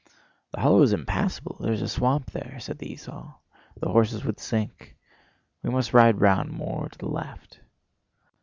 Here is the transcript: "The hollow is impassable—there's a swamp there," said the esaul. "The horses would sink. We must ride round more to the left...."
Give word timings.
"The 0.49 0.61
hollow 0.61 0.81
is 0.81 0.93
impassable—there's 0.93 1.83
a 1.83 1.87
swamp 1.87 2.31
there," 2.31 2.59
said 2.59 2.79
the 2.79 2.91
esaul. 2.91 3.35
"The 3.79 3.89
horses 3.91 4.25
would 4.25 4.39
sink. 4.39 4.97
We 5.61 5.69
must 5.69 5.93
ride 5.93 6.19
round 6.21 6.49
more 6.51 6.89
to 6.89 6.97
the 6.97 7.07
left...." 7.07 7.59